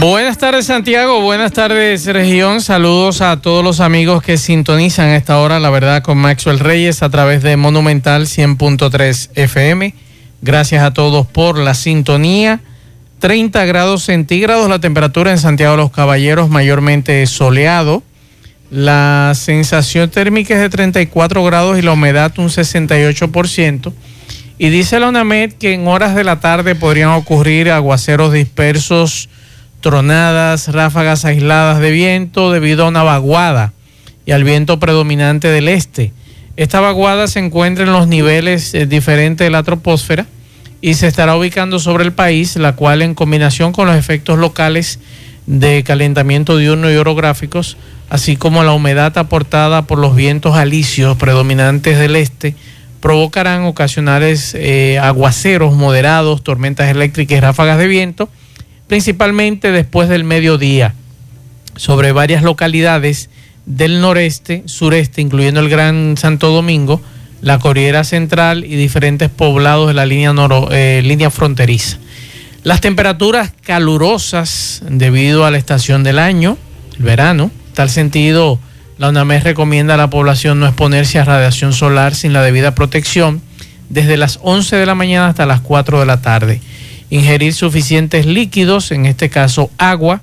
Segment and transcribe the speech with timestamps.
[0.00, 5.38] Buenas tardes Santiago, buenas tardes región, saludos a todos los amigos que sintonizan a esta
[5.38, 9.92] hora, la verdad, con Maxwell Reyes a través de Monumental 100.3 FM.
[10.40, 12.60] Gracias a todos por la sintonía.
[13.18, 18.04] 30 grados centígrados la temperatura en Santiago de los Caballeros, mayormente soleado.
[18.70, 23.92] La sensación térmica es de 34 grados y la humedad un 68%.
[24.58, 29.28] Y dice la UNAMED que en horas de la tarde podrían ocurrir aguaceros dispersos
[29.80, 33.72] tronadas, ráfagas aisladas de viento debido a una vaguada
[34.26, 36.12] y al viento predominante del este.
[36.56, 40.26] Esta vaguada se encuentra en los niveles eh, diferentes de la troposfera
[40.80, 44.98] y se estará ubicando sobre el país, la cual en combinación con los efectos locales
[45.46, 47.76] de calentamiento diurno y orográficos,
[48.10, 52.54] así como la humedad aportada por los vientos alisios predominantes del este,
[53.00, 58.28] provocarán ocasionales eh, aguaceros moderados, tormentas eléctricas y ráfagas de viento
[58.88, 60.94] principalmente después del mediodía,
[61.76, 63.30] sobre varias localidades
[63.66, 67.00] del noreste, sureste, incluyendo el Gran Santo Domingo,
[67.42, 70.34] la Corriera Central y diferentes poblados de la línea,
[70.72, 71.98] eh, línea fronteriza.
[72.64, 76.58] Las temperaturas calurosas debido a la estación del año,
[76.98, 78.58] el verano, tal sentido,
[78.96, 83.40] la UNAMED recomienda a la población no exponerse a radiación solar sin la debida protección
[83.88, 86.60] desde las 11 de la mañana hasta las 4 de la tarde
[87.10, 90.22] ingerir suficientes líquidos, en este caso agua,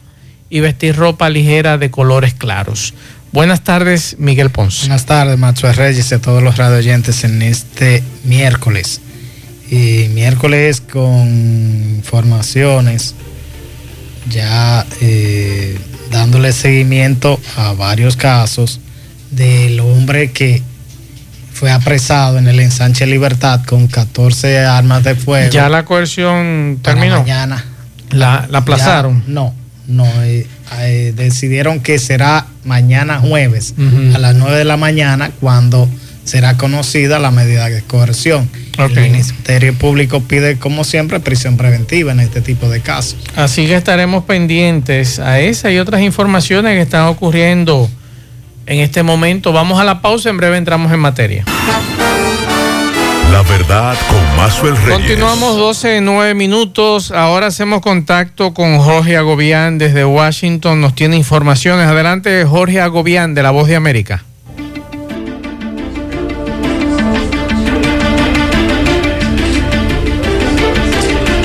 [0.49, 2.93] y vestir ropa ligera de colores claros.
[3.31, 4.81] Buenas tardes, Miguel Ponce.
[4.81, 9.01] Buenas tardes, Macho Reyes y a todos los radioyentes en este miércoles.
[9.69, 11.27] Y miércoles con
[11.97, 13.15] informaciones,
[14.29, 15.77] ya eh,
[16.11, 18.79] dándole seguimiento a varios casos
[19.31, 20.61] del hombre que
[21.55, 25.49] fue apresado en el ensanche Libertad con 14 armas de fuego.
[25.51, 27.21] ¿Ya la coerción terminó?
[27.21, 27.63] Mañana.
[28.11, 29.23] ¿La, aplazaron?
[29.27, 29.53] no,
[29.87, 30.05] no.
[30.23, 30.45] Eh,
[30.79, 33.73] eh, decidieron que será mañana jueves
[34.13, 35.87] a las 9 de la mañana cuando
[36.25, 38.49] será conocida la medida de coerción.
[38.77, 43.15] El Ministerio Público pide, como siempre, prisión preventiva en este tipo de casos.
[43.37, 47.89] Así que estaremos pendientes a esa y otras informaciones que están ocurriendo
[48.65, 49.53] en este momento.
[49.53, 51.45] Vamos a la pausa, en breve entramos en materia.
[53.31, 54.93] La verdad con Mazuel Reyes.
[54.93, 57.11] Continuamos 12, 9 minutos.
[57.11, 60.79] Ahora hacemos contacto con Jorge Agobián desde Washington.
[60.79, 61.87] Nos tiene informaciones.
[61.87, 64.23] Adelante, Jorge Agobián de La Voz de América.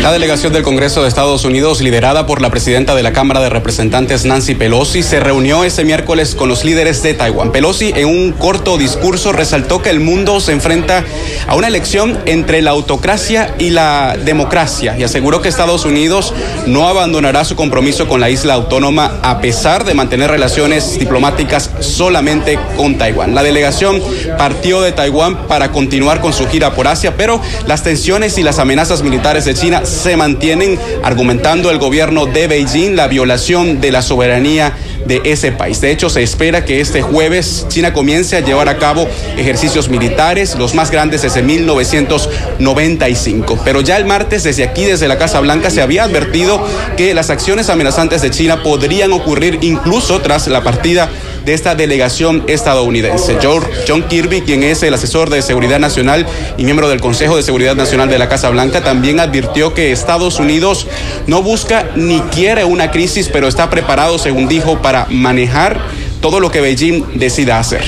[0.01, 3.51] La delegación del Congreso de Estados Unidos, liderada por la presidenta de la Cámara de
[3.51, 7.53] Representantes, Nancy Pelosi, se reunió ese miércoles con los líderes de Taiwán.
[7.53, 11.05] Pelosi, en un corto discurso, resaltó que el mundo se enfrenta
[11.47, 16.33] a una elección entre la autocracia y la democracia y aseguró que Estados Unidos
[16.67, 22.59] no abandonará su compromiso con la isla autónoma a pesar de mantener relaciones diplomáticas solamente
[22.75, 23.35] con Taiwán.
[23.35, 24.01] La delegación
[24.39, 28.59] partió de Taiwán para continuar con su gira por Asia, pero las tensiones y las
[28.59, 34.03] amenazas militares de China se mantienen argumentando el gobierno de Beijing la violación de la
[34.03, 35.81] soberanía de ese país.
[35.81, 40.57] De hecho, se espera que este jueves China comience a llevar a cabo ejercicios militares,
[40.57, 43.61] los más grandes desde 1995.
[43.65, 46.65] Pero ya el martes, desde aquí, desde la Casa Blanca, se había advertido
[46.97, 51.11] que las acciones amenazantes de China podrían ocurrir incluso tras la partida
[51.45, 53.39] de esta delegación estadounidense.
[53.87, 57.75] John Kirby, quien es el asesor de seguridad nacional y miembro del Consejo de Seguridad
[57.75, 60.87] Nacional de la Casa Blanca, también advirtió que Estados Unidos
[61.27, 65.81] no busca ni quiere una crisis, pero está preparado, según dijo, para manejar
[66.21, 67.83] todo lo que Beijing decida hacer.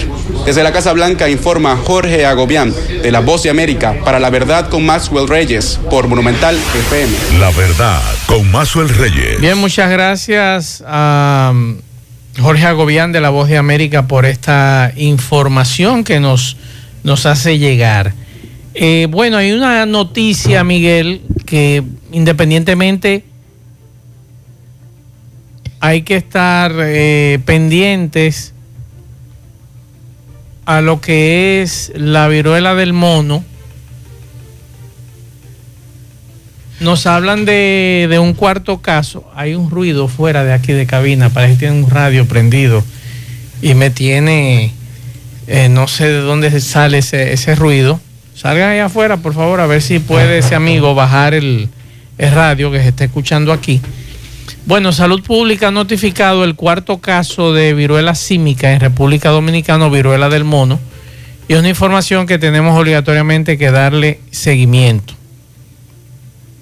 [0.46, 4.68] Desde la Casa Blanca informa Jorge Agobián de La Voz de América para La Verdad
[4.68, 7.38] con Maxwell Reyes por Monumental FM.
[7.38, 9.40] La Verdad con Maxwell Reyes.
[9.40, 11.52] Bien, muchas gracias a...
[12.40, 16.56] Jorge Agobián de La Voz de América por esta información que nos,
[17.04, 18.14] nos hace llegar.
[18.74, 23.24] Eh, bueno, hay una noticia, Miguel, que independientemente
[25.80, 28.54] hay que estar eh, pendientes
[30.64, 33.44] a lo que es la viruela del mono
[36.82, 39.24] Nos hablan de, un cuarto caso.
[39.34, 41.30] Hay un ruido fuera de aquí de cabina.
[41.30, 42.82] Parece que tiene un radio prendido.
[43.62, 44.72] Y me tiene
[45.46, 48.00] Eh, no sé de dónde sale ese, ese ruido.
[48.34, 51.68] Salgan ahí afuera, por favor, a ver si puede ese amigo bajar el,
[52.18, 53.80] el radio que se está escuchando aquí.
[54.66, 60.28] Bueno, Salud Pública ha notificado el cuarto caso de viruela símica en República Dominicana, viruela
[60.28, 60.78] del mono,
[61.48, 65.14] y es una información que tenemos obligatoriamente que darle seguimiento.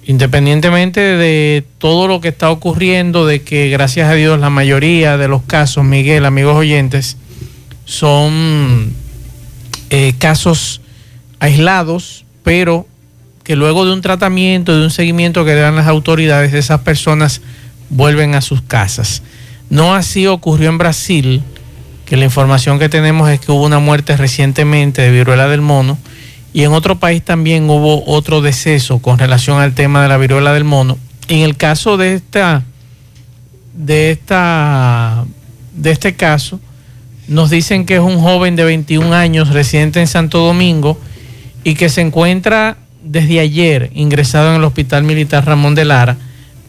[0.05, 5.27] Independientemente de todo lo que está ocurriendo, de que gracias a Dios la mayoría de
[5.27, 7.17] los casos, Miguel, amigos oyentes,
[7.85, 8.93] son
[9.89, 10.81] eh, casos
[11.39, 12.87] aislados, pero
[13.43, 17.41] que luego de un tratamiento, de un seguimiento que dan las autoridades, esas personas
[17.89, 19.21] vuelven a sus casas.
[19.69, 21.43] No así ocurrió en Brasil,
[22.05, 25.97] que la información que tenemos es que hubo una muerte recientemente de viruela del mono
[26.53, 30.53] y en otro país también hubo otro deceso con relación al tema de la viruela
[30.53, 30.97] del mono.
[31.27, 32.63] En el caso de esta
[33.73, 35.25] de esta
[35.73, 36.59] de este caso
[37.27, 40.99] nos dicen que es un joven de 21 años residente en Santo Domingo
[41.63, 46.17] y que se encuentra desde ayer ingresado en el Hospital Militar Ramón de Lara,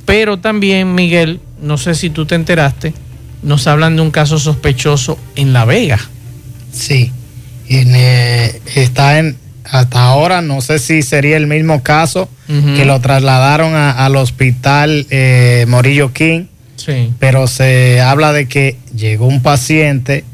[0.04, 2.94] pero también Miguel, no sé si tú te enteraste,
[3.42, 5.98] nos hablan de un caso sospechoso en La Vega.
[6.72, 7.10] Sí,
[7.68, 9.36] eh, está en,
[9.72, 15.64] hasta ahora, no sé si sería el mismo caso que lo trasladaron al hospital eh,
[15.66, 16.44] Morillo King,
[16.76, 17.10] sí.
[17.18, 20.24] pero se habla de que llegó un paciente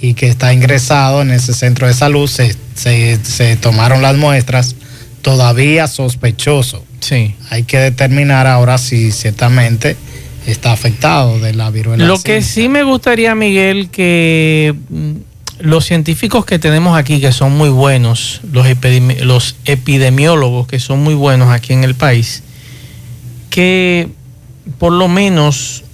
[0.00, 4.74] y que está ingresado en ese centro de salud, se, se, tomaron las muestras,
[5.22, 6.84] todavía sospechoso.
[6.98, 7.36] Sí.
[7.50, 9.96] Hay que determinar ahora si ciertamente
[10.44, 12.04] está afectado de la viruela.
[12.04, 15.12] Lo que sí me gustaría, Miguel, que mm,
[15.60, 18.66] los científicos que tenemos aquí, que son muy buenos, los,
[19.64, 22.42] epidemiólogos que son muy buenos aquí en el país,
[23.50, 24.08] que
[24.78, 25.84] por lo menos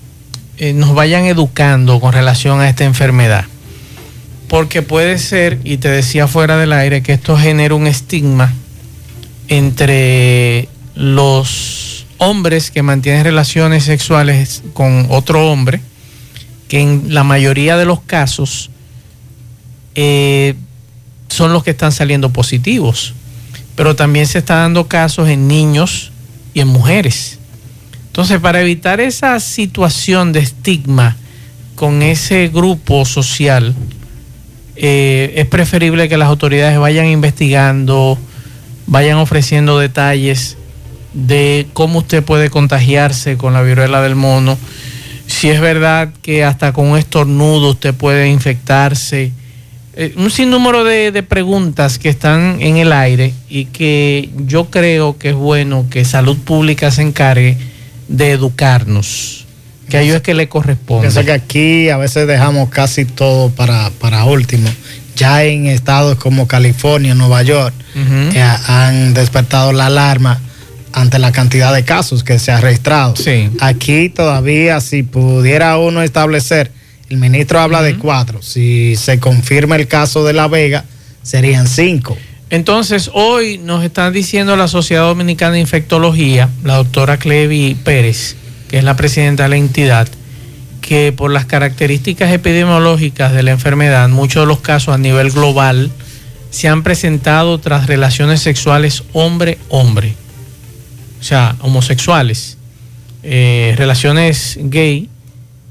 [0.58, 3.44] eh, nos vayan educando con relación a esta enfermedad.
[4.48, 8.52] Porque puede ser, y te decía fuera del aire, que esto genera un estigma
[9.48, 15.80] entre los hombres que mantienen relaciones sexuales con otro hombre,
[16.68, 18.70] que en la mayoría de los casos
[19.94, 20.54] eh,
[21.28, 23.14] son los que están saliendo positivos.
[23.76, 26.12] Pero también se está dando casos en niños
[26.52, 27.38] y en mujeres.
[28.06, 31.16] Entonces, para evitar esa situación de estigma
[31.74, 33.74] con ese grupo social,
[34.76, 38.16] eh, es preferible que las autoridades vayan investigando,
[38.86, 40.56] vayan ofreciendo detalles
[41.12, 44.58] de cómo usted puede contagiarse con la viruela del mono.
[45.26, 49.32] Si es verdad que hasta con un estornudo usted puede infectarse
[49.96, 55.18] eh, un sinnúmero de, de, preguntas que están en el aire y que yo creo
[55.18, 57.56] que es bueno que salud pública se encargue
[58.08, 59.46] de educarnos,
[59.88, 61.02] que a ellos es que le corresponde.
[61.02, 64.68] Pienso que aquí a veces dejamos casi todo para, para último.
[65.16, 67.74] Ya en estados como California, Nueva York,
[68.32, 70.40] que han despertado la alarma
[70.92, 73.14] ante la cantidad de casos que se ha registrado.
[73.16, 73.50] Sí.
[73.60, 76.72] Aquí todavía, si pudiera uno establecer
[77.10, 78.42] el ministro habla de cuatro.
[78.42, 80.84] Si se confirma el caso de La Vega,
[81.22, 82.16] serían cinco.
[82.50, 88.36] Entonces, hoy nos están diciendo la Sociedad Dominicana de Infectología, la doctora Clevi Pérez,
[88.68, 90.08] que es la presidenta de la entidad,
[90.80, 95.90] que por las características epidemiológicas de la enfermedad, muchos de los casos a nivel global
[96.50, 100.14] se han presentado tras relaciones sexuales hombre-hombre,
[101.20, 102.58] o sea, homosexuales,
[103.22, 105.08] eh, relaciones gay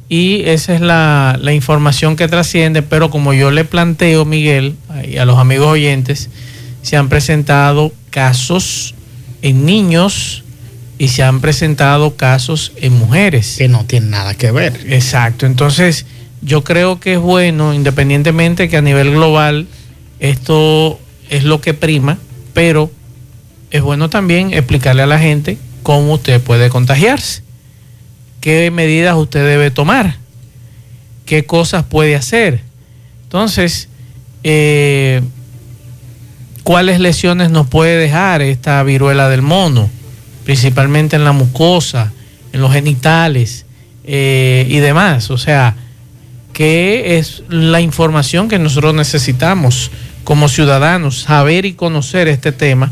[0.10, 4.75] y esa es la, información que trasciende, pero como yo le planteo, Miguel,
[5.07, 6.29] y a los amigos oyentes,
[6.81, 8.95] se han presentado casos
[9.41, 10.43] en niños
[10.98, 13.55] y se han presentado casos en mujeres.
[13.57, 14.79] Que no tienen nada que ver.
[14.88, 16.05] Exacto, entonces
[16.41, 19.67] yo creo que es bueno, independientemente que a nivel global
[20.19, 22.17] esto es lo que prima,
[22.53, 22.91] pero
[23.72, 27.42] es bueno también explicarle a la gente cómo usted puede contagiarse
[28.43, 30.17] qué medidas usted debe tomar,
[31.25, 32.59] qué cosas puede hacer.
[33.23, 33.88] Entonces,
[34.43, 35.21] eh,
[36.63, 39.89] ¿cuáles lesiones nos puede dejar esta viruela del mono?
[40.43, 42.12] Principalmente en la mucosa,
[42.51, 43.65] en los genitales
[44.03, 45.31] eh, y demás.
[45.31, 45.77] O sea,
[46.51, 49.89] ¿qué es la información que nosotros necesitamos
[50.25, 51.21] como ciudadanos?
[51.21, 52.91] Saber y conocer este tema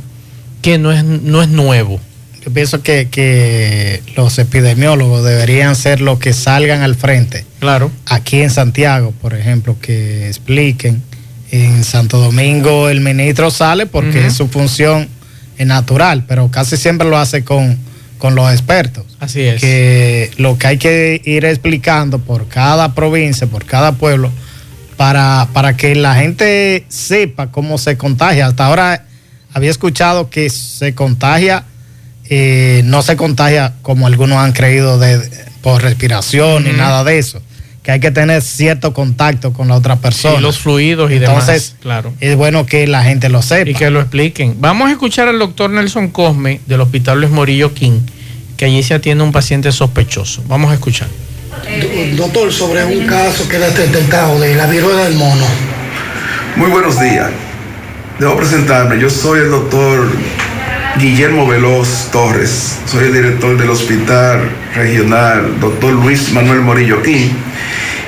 [0.62, 2.00] que no es, no es nuevo
[2.44, 7.46] yo pienso que, los epidemiólogos deberían ser los que salgan al frente.
[7.60, 7.92] Claro.
[8.06, 11.02] Aquí en Santiago, por ejemplo, que expliquen.
[11.52, 15.10] En Santo Domingo el ministro sale porque es su función
[15.60, 17.78] natural, pero casi siempre lo hace con,
[18.18, 19.06] con los expertos.
[19.20, 19.60] Así es.
[19.60, 24.32] Que lo que hay que ir explicando por cada provincia, por cada pueblo,
[24.96, 28.48] para, para que la gente sepa cómo se contagia.
[28.48, 29.06] Hasta ahora
[29.54, 31.66] había escuchado que se contagia,
[32.34, 35.20] eh, no se contagia como algunos han creído de,
[35.60, 37.42] por respiración ni nada de eso,
[37.84, 40.40] que hay que tener cierto contacto con la otra persona.
[40.40, 41.76] los fluidos y Entonces, demás.
[41.82, 42.14] Claro.
[42.22, 43.70] Es bueno que la gente lo sepa.
[43.70, 44.56] Y que lo expliquen.
[44.62, 48.00] Vamos a escuchar al doctor Nelson Cosme del Hospital Luis Morillo King,
[48.56, 50.42] que allí se atiende un paciente sospechoso.
[50.48, 51.10] Vamos a escuchar.
[52.16, 55.46] Doctor, sobre un caso que era detectado de la viruela del mono.
[56.56, 57.30] Muy buenos días.
[58.20, 59.02] Debo presentarme.
[59.02, 60.08] Yo soy el doctor
[61.00, 62.80] Guillermo Veloz Torres.
[62.86, 67.30] Soy el director del Hospital Regional Doctor Luis Manuel Morillo King.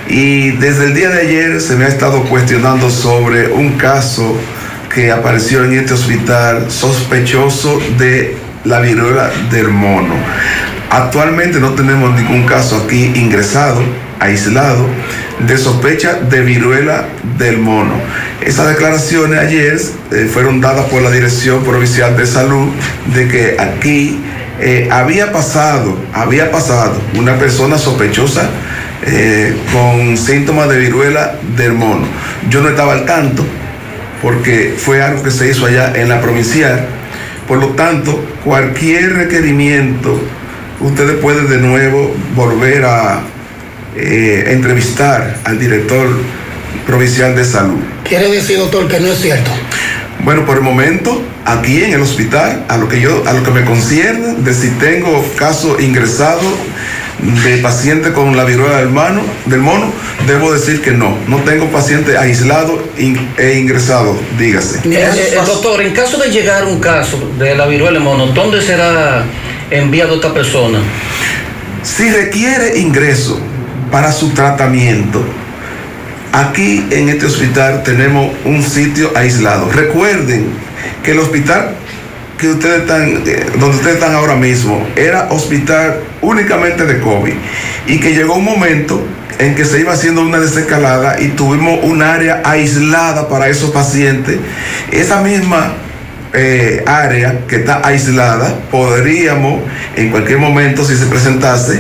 [0.08, 4.38] Y desde el día de ayer se me ha estado cuestionando sobre un caso
[4.94, 10.14] que apareció en este hospital sospechoso de la viruela del mono.
[10.90, 13.82] Actualmente no tenemos ningún caso aquí ingresado,
[14.20, 14.88] aislado,
[15.40, 17.06] de sospecha de viruela
[17.38, 17.94] del mono.
[18.42, 19.80] Esas declaraciones ayer
[20.12, 22.70] eh, fueron dadas por la Dirección Provincial de Salud
[23.14, 24.20] de que aquí
[24.60, 28.50] eh, había pasado, había pasado una persona sospechosa
[29.06, 32.06] eh, con síntomas de viruela del mono.
[32.50, 33.44] Yo no estaba al tanto
[34.22, 36.86] porque fue algo que se hizo allá en la provincial.
[37.48, 40.18] Por lo tanto, cualquier requerimiento
[40.80, 43.22] ustedes pueden de nuevo volver a
[43.96, 46.08] eh, entrevistar al director
[46.86, 47.80] provincial de salud.
[48.04, 49.52] ¿Quiere decir, doctor, que no es cierto?
[50.24, 53.52] Bueno, por el momento, aquí en el hospital, a lo que yo, a lo que
[53.52, 56.42] me concierne, de si tengo caso ingresado
[57.46, 59.92] de paciente con la viruela del, mano, del mono,
[60.28, 61.18] debo decir que no.
[61.28, 64.80] No tengo paciente aislado e ingresado, dígase.
[64.90, 68.62] Eh, eh, doctor, en caso de llegar un caso de la viruela del mono, ¿dónde
[68.62, 69.24] será
[69.70, 70.80] enviado esta persona?
[71.84, 73.42] Si requiere ingreso
[73.94, 75.24] para su tratamiento,
[76.32, 79.70] aquí en este hospital tenemos un sitio aislado.
[79.70, 80.48] Recuerden
[81.04, 81.76] que el hospital
[82.40, 87.34] que ustedes están, eh, donde ustedes están ahora mismo, era hospital únicamente de COVID
[87.86, 89.00] y que llegó un momento
[89.38, 94.40] en que se iba haciendo una desescalada y tuvimos un área aislada para esos pacientes.
[94.92, 95.74] Esa misma
[96.34, 99.62] eh, área que está aislada, podríamos
[99.96, 101.80] en cualquier momento, si se presentase,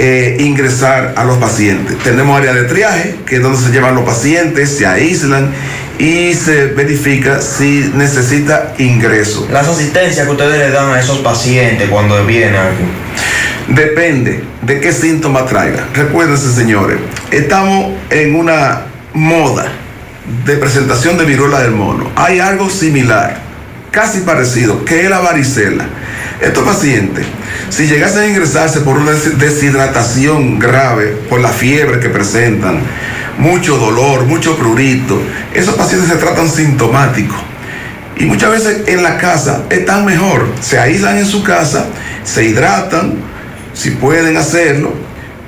[0.00, 1.98] eh, ingresar a los pacientes.
[1.98, 5.52] Tenemos área de triaje, que es donde se llevan los pacientes, se aíslan
[5.98, 9.48] y se verifica si necesita ingreso.
[9.50, 13.74] Las asistencias que ustedes le dan a esos pacientes cuando vienen aquí.
[13.74, 15.88] Depende de qué síntoma traiga.
[15.92, 16.98] Recuérdense, señores,
[17.32, 18.82] estamos en una
[19.14, 19.66] moda
[20.46, 22.08] de presentación de viruela del mono.
[22.14, 23.36] Hay algo similar,
[23.90, 25.88] casi parecido, que es la varicela.
[26.40, 27.26] Estos pacientes,
[27.68, 32.80] si llegasen a ingresarse por una deshidratación grave, por la fiebre que presentan,
[33.38, 35.20] mucho dolor, mucho prurito,
[35.52, 37.38] esos pacientes se tratan sintomáticos.
[38.16, 41.86] Y muchas veces en la casa están mejor, se aíslan en su casa,
[42.24, 43.14] se hidratan,
[43.74, 44.92] si pueden hacerlo,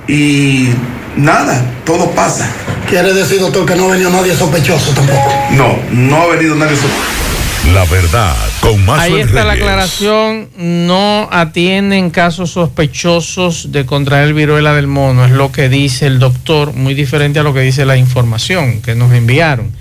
[0.07, 0.71] y
[1.17, 2.49] nada, todo pasa.
[2.89, 5.33] ¿Quiere decir, doctor, que no ha venido nadie sospechoso tampoco?
[5.53, 7.75] No, no ha venido nadie sospechoso.
[7.75, 8.35] La verdad,
[8.71, 10.49] con más Ahí está la aclaración.
[10.57, 15.25] No atienden casos sospechosos de contraer el viruela del mono.
[15.25, 18.95] Es lo que dice el doctor, muy diferente a lo que dice la información que
[18.95, 19.73] nos enviaron.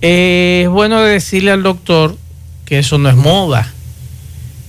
[0.00, 2.16] Eh, es bueno decirle al doctor
[2.64, 3.68] que eso no es moda.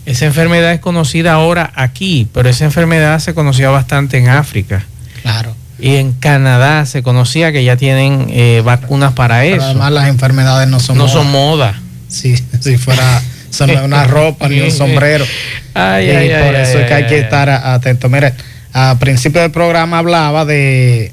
[0.06, 4.86] Esa enfermedad es conocida ahora aquí, pero esa enfermedad se conocía bastante en África.
[5.22, 5.56] Claro.
[5.80, 9.66] Y en Canadá se conocía que ya tienen eh, vacunas para Pero eso.
[9.66, 11.14] además las enfermedades no son no moda.
[11.14, 11.80] son moda.
[12.10, 13.22] Si, si fuera
[13.54, 15.26] son una ropa ni un sombrero.
[15.74, 18.10] Ay, y ay, por ay, eso es que ay, hay que estar a- atento.
[18.10, 18.34] Mire,
[18.74, 21.12] a principio del programa hablaba de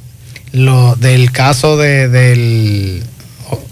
[0.53, 3.03] lo del caso de, del,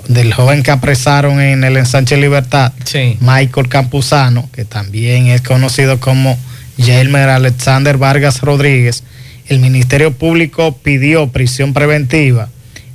[0.08, 3.16] del joven que apresaron en el ensanche Libertad, Sí.
[3.20, 6.38] Michael Campuzano, que también es conocido como
[6.76, 9.02] Yelmer Alexander Vargas Rodríguez.
[9.48, 12.48] El Ministerio Público pidió prisión preventiva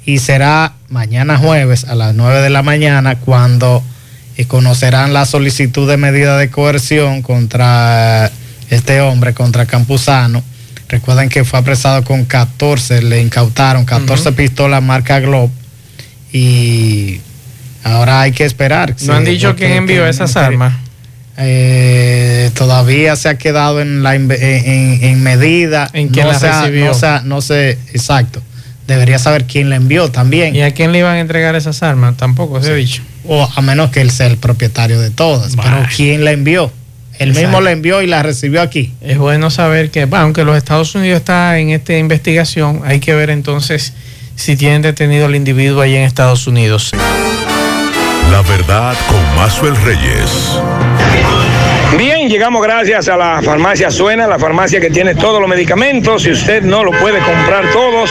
[0.06, 3.84] y será mañana jueves a las 9 de la mañana cuando
[4.38, 8.32] eh, conocerán la solicitud de medida de coerción contra
[8.70, 10.44] este hombre, contra Campuzano.
[10.90, 15.52] Recuerden que fue apresado con 14, le incautaron 14 pistolas marca Globe
[16.32, 17.20] y
[17.84, 18.96] ahora hay que esperar.
[19.02, 20.74] No han dicho quién envió esas armas.
[21.38, 24.28] eh, todavía se ha quedado en la en,
[25.24, 25.90] medida.
[25.94, 26.86] ¿En quién no la se ha- recibió?
[26.88, 28.42] No, se ha- no sé, exacto.
[28.88, 30.56] Debería saber quién la envió también.
[30.56, 32.18] ¿Y a quién le iban a entregar esas armas?
[32.18, 33.02] Tampoco se ha dicho.
[33.28, 35.56] O a menos que él sea el propietario de todas.
[35.56, 35.64] Bah.
[35.66, 36.72] Pero quién la envió.
[37.20, 37.48] Él Exacto.
[37.48, 38.94] mismo la envió y la recibió aquí.
[39.02, 43.14] Es bueno saber que, bueno, aunque los Estados Unidos está en esta investigación, hay que
[43.14, 43.94] ver entonces
[44.36, 46.92] si tienen detenido al individuo ahí en Estados Unidos.
[48.32, 50.58] La verdad con Mazuel Reyes.
[52.30, 56.24] Llegamos gracias a la farmacia Suena, la farmacia que tiene todos los medicamentos.
[56.24, 58.10] Si usted no lo puede comprar todos,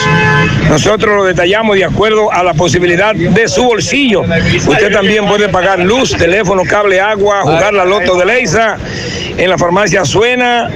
[0.69, 4.21] nosotros lo detallamos de acuerdo a la posibilidad de su bolsillo.
[4.21, 8.77] Usted también puede pagar luz, teléfono, cable, agua, jugar la loto de Leisa
[9.37, 10.69] en la farmacia Suena,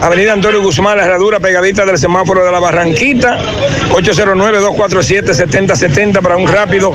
[0.00, 3.38] Avenida Antonio Guzmán, la herradura pegadita del semáforo de la Barranquita,
[3.90, 6.92] 809-247-7070 para un rápido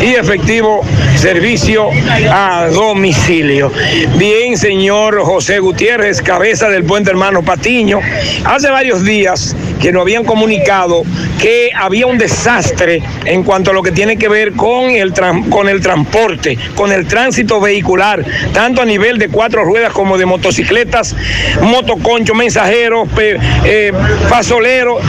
[0.00, 0.80] y efectivo
[1.16, 1.90] servicio
[2.30, 3.70] a domicilio.
[4.16, 8.00] Bien, señor José Gutiérrez, cabeza del puente hermano Patiño,
[8.44, 11.02] hace varios días que nos habían comunicado
[11.40, 15.12] que había un desastre en cuanto a lo que tiene que ver con el,
[15.50, 20.26] con el transporte, con el tránsito vehicular, tanto a nivel de cuatro ruedas como de
[20.26, 21.16] motocicletas,
[21.62, 23.92] motoconcho, mensajeros, eh,
[24.28, 25.02] pasoleros.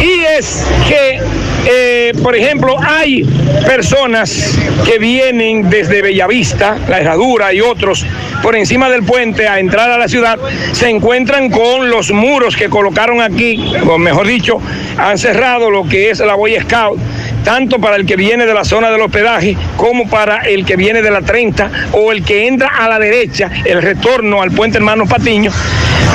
[0.00, 1.20] Y es que
[1.68, 3.24] eh, por ejemplo, hay
[3.66, 8.06] personas que vienen desde Bellavista, La Herradura y otros
[8.42, 10.38] por encima del puente a entrar a la ciudad,
[10.72, 14.60] se encuentran con los muros que colocaron aquí, o mejor dicho,
[14.96, 16.98] han cerrado lo que es la Boy Scout
[17.46, 21.00] tanto para el que viene de la zona del hospedaje como para el que viene
[21.00, 25.06] de la 30 o el que entra a la derecha, el retorno al puente Hermano
[25.06, 25.52] Patiño.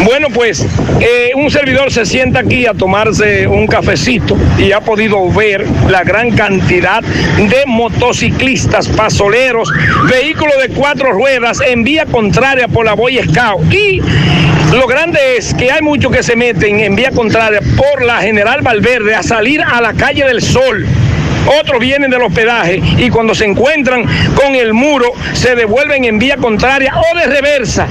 [0.04, 0.68] Bueno, pues
[1.00, 6.04] eh, un servidor se sienta aquí a tomarse un cafecito y ha podido ver la
[6.04, 9.72] gran cantidad de motociclistas, pasoleros,
[10.12, 13.74] vehículos de cuatro ruedas en vía contraria por la Boy Scout.
[13.74, 14.02] Y
[14.74, 18.62] lo grande es que hay muchos que se meten en vía contraria por la General
[18.62, 20.86] Valverde a salir a la calle del Sol
[21.60, 24.06] otros vienen del hospedaje y cuando se encuentran
[24.36, 27.88] con el muro se devuelven en vía contraria o de reversa.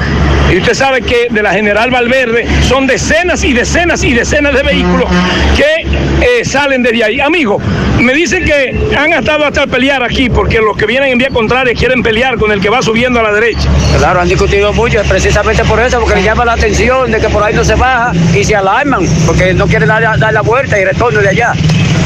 [0.53, 4.63] Y usted sabe que de la General Valverde son decenas y decenas y decenas de
[4.65, 5.09] vehículos
[5.57, 5.87] que
[6.27, 7.21] eh, salen desde ahí.
[7.21, 7.59] Amigo,
[8.01, 11.73] me dicen que han estado hasta pelear aquí porque los que vienen en vía contraria
[11.75, 13.69] quieren pelear con el que va subiendo a la derecha.
[13.99, 17.43] Claro, han discutido mucho, precisamente por eso, porque le llama la atención de que por
[17.45, 20.85] ahí no se baja y se alarman, porque no quieren dar, dar la vuelta y
[20.85, 21.53] retorno de allá.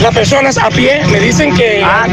[0.04, 1.80] Las personas a pie me dicen que.
[1.82, 2.06] Ah,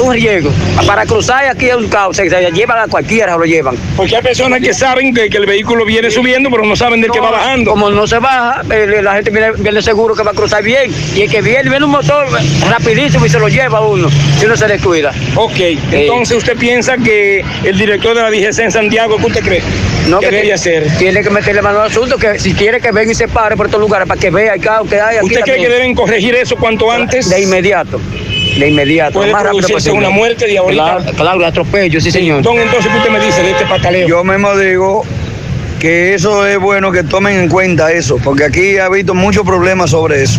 [0.00, 0.52] un riesgo.
[0.86, 2.16] Para cruzar aquí es un caos.
[2.16, 3.76] Se, llevan a cualquiera, se lo llevan.
[3.96, 7.18] Porque hay personas que saben que, el vehículo viene subiendo, pero no saben de qué
[7.18, 7.72] va bajando.
[7.72, 10.92] Como no se baja, eh, la gente viene, seguro que va a cruzar bien.
[11.16, 12.28] Y el que viene, viene un motor
[12.70, 14.08] rapidísimo y se lo lleva uno,
[14.38, 15.12] si uno se descuida.
[15.34, 15.58] Ok,
[15.90, 19.62] entonces usted piensa que el director de la DGC en Santiago, ¿qué usted cree?
[20.06, 20.86] No, que debería hacer.
[20.96, 23.66] Tiene que meterle mano al asunto, que si quiere que venga y se pare por
[23.66, 25.26] estos lugares para que vea el caos que hay aquí.
[25.26, 27.15] ¿Usted cree que deben corregir eso cuanto antes?
[27.22, 28.00] De inmediato.
[28.58, 29.14] De inmediato.
[29.14, 30.98] ¿Puede más rápido una muerte diabólica?
[30.98, 32.42] Claro, claro, atropello, sí, señor.
[32.42, 34.08] Don, entonces, ¿qué usted me dice de este pataleo?
[34.08, 35.04] Yo mismo digo
[35.80, 39.90] que eso es bueno que tomen en cuenta eso, porque aquí ha habido muchos problemas
[39.90, 40.38] sobre eso.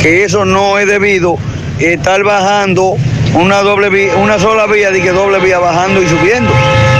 [0.00, 1.36] Que eso no es debido
[1.78, 2.96] estar bajando
[3.34, 6.50] una doble vía, una sola vía, de que doble vía bajando y subiendo.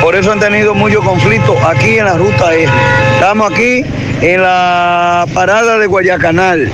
[0.03, 2.69] Por eso han tenido muchos conflictos aquí en la ruta R.
[3.15, 3.85] Estamos aquí
[4.21, 6.71] en la parada de Guayacanal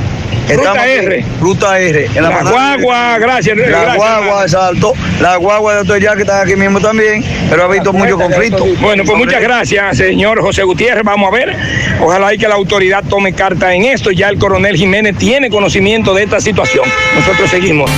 [0.55, 1.25] Ruta R.
[1.41, 2.07] Ruta R.
[2.15, 3.57] En la, guagua, gracias.
[3.57, 4.93] La guagua, exacto.
[5.21, 8.65] La guagua de ya que están aquí mismo también, pero ha habido mucho conflicto.
[8.81, 11.05] Bueno, pues muchas gracias, señor José Gutiérrez.
[11.05, 11.57] Vamos a ver.
[12.01, 14.11] Ojalá y que la autoridad tome carta en esto.
[14.11, 16.85] Ya el coronel Jiménez tiene conocimiento de esta situación.
[17.17, 17.91] Nosotros seguimos.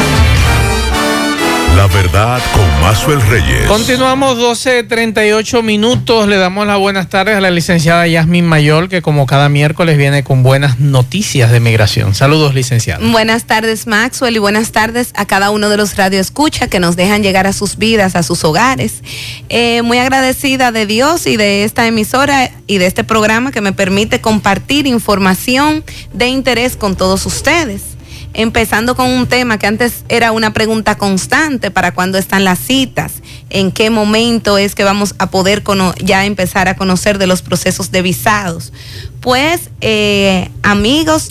[1.77, 3.67] La verdad con Mazuel Reyes.
[3.67, 6.29] Continuamos 12.38 minutos.
[6.29, 10.23] Le damos las buenas tardes a la licenciada Yasmin Mayor, que como cada miércoles viene
[10.23, 12.15] con buenas noticias de migración.
[12.15, 13.05] Saludos, licenciada.
[13.11, 17.23] Buenas tardes, Maxwell, y buenas tardes a cada uno de los radioescuchas que nos dejan
[17.23, 19.03] llegar a sus vidas, a sus hogares.
[19.49, 23.73] Eh, muy agradecida de Dios y de esta emisora y de este programa que me
[23.73, 25.83] permite compartir información
[26.13, 27.92] de interés con todos ustedes
[28.35, 33.15] empezando con un tema que antes era una pregunta constante para cuándo están las citas,
[33.51, 35.63] en qué momento es que vamos a poder
[36.03, 38.73] ya empezar a conocer de los procesos de visados.
[39.23, 41.31] Pues eh, amigos,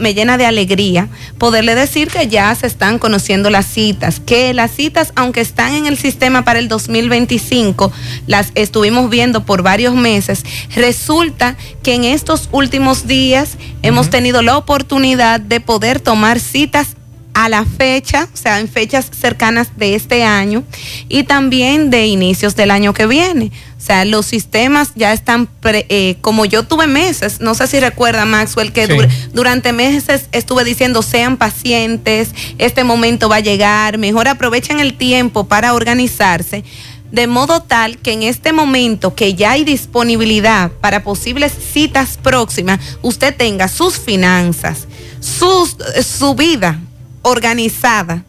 [0.00, 4.72] me llena de alegría poderle decir que ya se están conociendo las citas, que las
[4.72, 7.92] citas, aunque están en el sistema para el 2025,
[8.26, 10.42] las estuvimos viendo por varios meses,
[10.74, 16.96] resulta que en estos últimos días hemos tenido la oportunidad de poder tomar citas
[17.34, 20.64] a la fecha, o sea, en fechas cercanas de este año
[21.08, 23.52] y también de inicios del año que viene.
[23.78, 28.24] O sea, los sistemas ya están, eh, como yo tuve meses, no sé si recuerda
[28.24, 34.80] Maxwell, que durante meses estuve diciendo sean pacientes, este momento va a llegar, mejor aprovechen
[34.80, 36.64] el tiempo para organizarse
[37.12, 42.80] de modo tal que en este momento que ya hay disponibilidad para posibles citas próximas,
[43.00, 44.86] usted tenga sus finanzas,
[45.20, 46.80] sus, su vida
[47.22, 48.24] organizada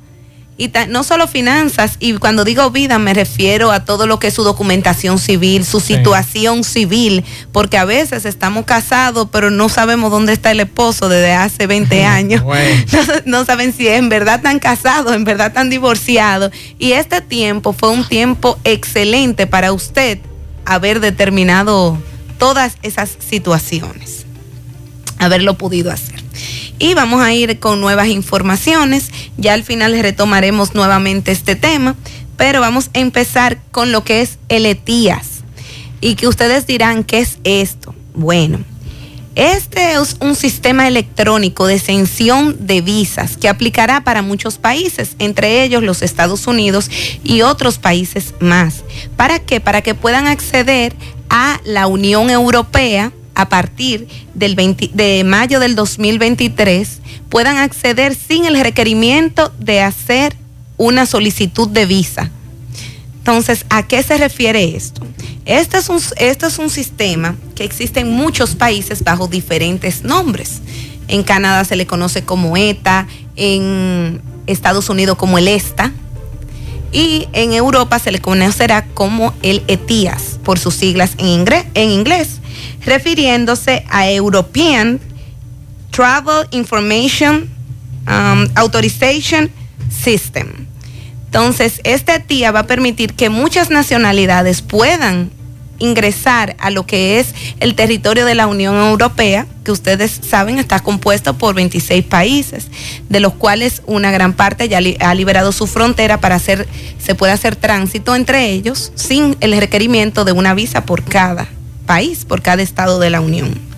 [0.60, 4.34] Y no solo finanzas, y cuando digo vida me refiero a todo lo que es
[4.34, 10.34] su documentación civil, su situación civil, porque a veces estamos casados, pero no sabemos dónde
[10.34, 12.44] está el esposo desde hace 20 años.
[13.26, 16.52] No, no saben si en verdad están casados, en verdad están divorciados.
[16.78, 20.20] Y este tiempo fue un tiempo excelente para usted
[20.66, 21.98] haber determinado
[22.38, 24.26] todas esas situaciones,
[25.20, 26.19] haberlo podido hacer.
[26.80, 29.12] Y vamos a ir con nuevas informaciones.
[29.38, 31.96] Ya al final retomaremos nuevamente este tema,
[32.38, 35.44] pero vamos a empezar con lo que es el ETIAS.
[36.02, 37.94] Y que ustedes dirán, ¿qué es esto?
[38.14, 38.60] Bueno,
[39.36, 45.64] este es un sistema electrónico de exención de visas que aplicará para muchos países, entre
[45.64, 46.90] ellos los Estados Unidos
[47.24, 48.84] y otros países más.
[49.16, 49.60] ¿Para qué?
[49.60, 50.94] Para que puedan acceder
[51.30, 57.00] a la Unión Europea a partir del 20 de mayo del 2023,
[57.30, 60.36] puedan acceder sin el requerimiento de hacer
[60.76, 62.30] una solicitud de visa.
[63.20, 65.08] Entonces, ¿a qué se refiere esto?
[65.46, 70.60] Este es, un, este es un sistema que existe en muchos países bajo diferentes nombres.
[71.08, 75.94] En Canadá se le conoce como ETA, en Estados Unidos como el ESTA
[76.92, 81.90] y en Europa se le conocerá como el ETIAS por sus siglas en, inglés, en
[81.90, 82.40] inglés
[82.86, 85.00] refiriéndose a European
[85.92, 87.50] Travel Information
[88.08, 89.52] um, Authorization
[89.90, 90.68] System.
[91.26, 95.30] Entonces, este TIA va a permitir que muchas nacionalidades puedan
[95.80, 100.80] ingresar a lo que es el territorio de la Unión Europea, que ustedes saben está
[100.80, 102.68] compuesto por 26 países,
[103.10, 106.68] de los cuales una gran parte ya ha liberado su frontera para hacer,
[107.04, 111.48] se puede hacer tránsito entre ellos sin el requerimiento de una visa por cada
[111.86, 113.70] país, por cada estado de la Unión.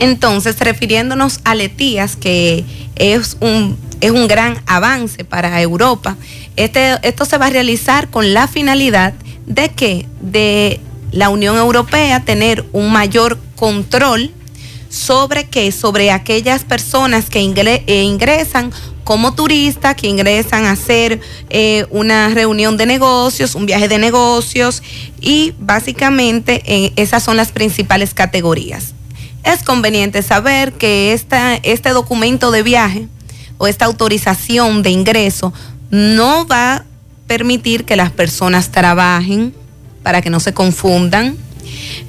[0.00, 2.64] Entonces, refiriéndonos a Letías, que
[2.96, 6.16] es un, es un gran avance para Europa,
[6.56, 9.29] este, esto se va a realizar con la finalidad de
[9.74, 10.80] que de
[11.12, 14.32] la Unión Europea tener un mayor control
[14.88, 18.72] sobre que sobre aquellas personas que eh, ingresan
[19.04, 24.82] como turistas, que ingresan a hacer eh, una reunión de negocios, un viaje de negocios
[25.20, 28.94] y básicamente eh, esas son las principales categorías.
[29.44, 33.08] Es conveniente saber que esta, este documento de viaje
[33.58, 35.52] o esta autorización de ingreso
[35.90, 36.84] no va
[37.30, 39.54] permitir que las personas trabajen
[40.02, 41.36] para que no se confundan.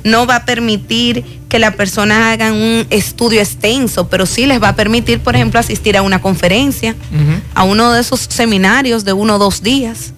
[0.04, 4.70] No va a permitir que las personas hagan un estudio extenso, pero sí les va
[4.70, 7.42] a permitir, por ejemplo, asistir a una conferencia, uh -huh.
[7.54, 10.14] a uno de esos seminarios de uno o dos días,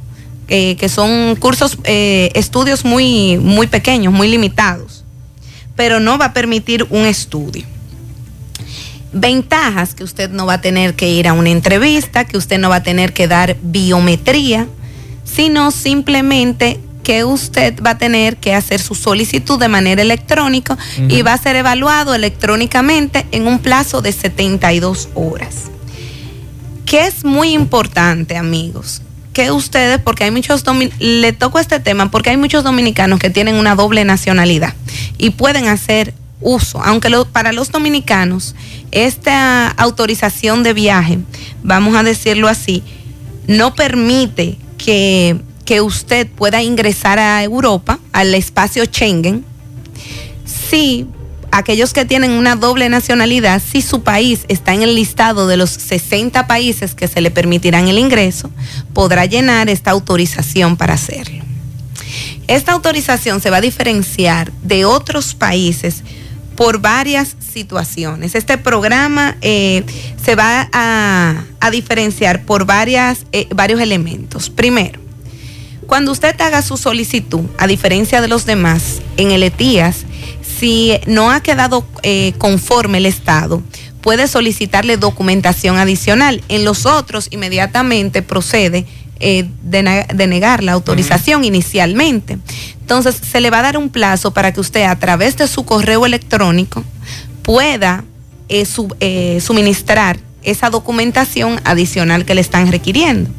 [0.48, 5.04] eh, que son cursos, eh, estudios muy, muy pequeños, muy limitados,
[5.76, 7.66] pero no va a permitir un estudio
[9.16, 12.70] ventajas que usted no va a tener que ir a una entrevista, que usted no
[12.70, 14.68] va a tener que dar biometría,
[15.24, 21.02] sino simplemente que usted va a tener que hacer su solicitud de manera electrónica uh
[21.02, 21.12] -huh.
[21.12, 25.70] y va a ser evaluado electrónicamente en un plazo de 72 horas.
[26.86, 29.02] Que es muy importante, amigos,
[29.34, 30.64] que ustedes, porque hay muchos,
[31.00, 34.74] le toco este tema porque hay muchos dominicanos que tienen una doble nacionalidad
[35.18, 38.54] y pueden hacer uso, aunque lo, para los dominicanos
[38.92, 41.20] esta autorización de viaje,
[41.64, 42.84] vamos a decirlo así,
[43.48, 49.46] no permite que, que usted pueda ingresar a Europa, al espacio Schengen,
[50.46, 51.08] si
[51.52, 55.70] aquellos que tienen una doble nacionalidad, si su país está en el listado de los
[55.70, 58.50] 60 países que se le permitirán el ingreso,
[58.94, 61.44] podrá llenar esta autorización para hacerlo.
[62.48, 66.04] Esta autorización se va a diferenciar de otros países
[66.56, 68.36] por varias situaciones.
[68.36, 69.84] Este programa eh,
[70.24, 74.50] se va a, diferenciar por varias, eh, varios elementos.
[74.50, 75.00] Primero,
[75.88, 80.06] cuando usted haga su solicitud, a diferencia de los demás, en el ETIAS,
[80.60, 83.62] si no ha quedado eh, conforme el Estado,
[84.02, 86.44] puede solicitarle documentación adicional.
[86.50, 88.86] En los otros, inmediatamente procede
[89.26, 91.48] eh, de, de, negar la autorización uh -huh.
[91.48, 92.40] inicialmente.
[92.82, 95.64] Entonces, se le va a dar un plazo para que usted a través de su
[95.64, 96.84] correo electrónico
[97.42, 98.04] pueda
[98.50, 98.66] eh,
[99.00, 103.30] eh, suministrar esa documentación adicional que le están requiriendo.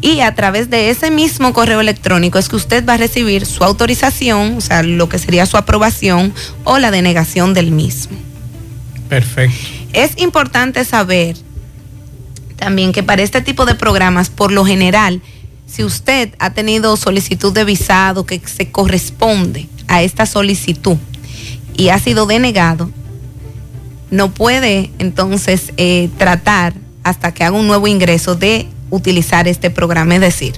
[0.00, 3.62] Y a través de ese mismo correo electrónico es que usted va a recibir su
[3.62, 8.16] autorización, o sea, lo que sería su aprobación o la denegación del mismo.
[9.08, 9.68] Perfecto.
[9.92, 11.36] Es importante saber
[12.62, 15.20] también que para este tipo de programas, por lo general,
[15.66, 20.96] si usted ha tenido solicitud de visado que se corresponde a esta solicitud
[21.76, 22.88] y ha sido denegado,
[24.12, 30.14] no puede entonces eh, tratar hasta que haga un nuevo ingreso de utilizar este programa.
[30.14, 30.52] Es decir,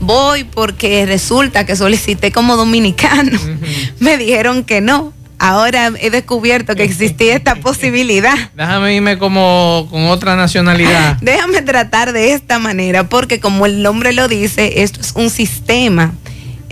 [0.00, 3.38] voy porque resulta que solicité como dominicano.
[4.00, 5.12] Me dijeron que no.
[5.38, 8.50] Ahora he descubierto que existía esta posibilidad.
[8.56, 11.18] Déjame irme como con otra nacionalidad.
[11.20, 16.14] Déjame tratar de esta manera, porque como el nombre lo dice, esto es un sistema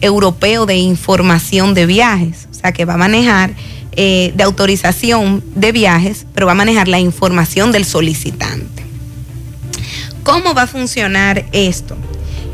[0.01, 3.55] europeo de información de viajes, o sea que va a manejar
[3.94, 8.83] eh, de autorización de viajes, pero va a manejar la información del solicitante.
[10.22, 11.96] ¿Cómo va a funcionar esto?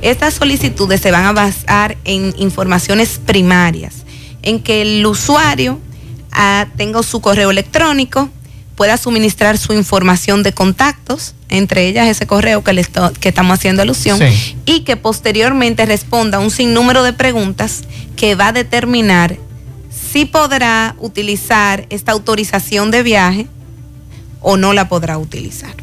[0.03, 4.05] Estas solicitudes se van a basar en informaciones primarias,
[4.43, 5.81] en que el usuario
[6.39, 8.31] ah, tenga su correo electrónico,
[8.77, 12.85] pueda suministrar su información de contactos, entre ellas ese correo que, le
[13.21, 14.57] que estamos haciendo alusión, Sí.
[14.65, 17.83] y que posteriormente responda a un sinnúmero de preguntas
[18.17, 19.37] que va a determinar
[20.13, 23.47] si podrá utilizar esta autorización de viaje
[24.41, 25.75] o no la podrá utilizar.